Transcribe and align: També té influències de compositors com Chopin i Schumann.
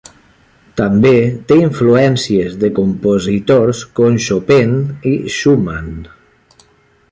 També 0.79 1.11
té 1.51 1.57
influències 1.65 2.55
de 2.63 2.71
compositors 2.79 3.83
com 4.01 4.19
Chopin 4.29 4.75
i 5.13 5.15
Schumann. 5.37 5.97